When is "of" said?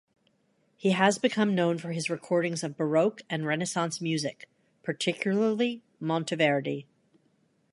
2.63-2.75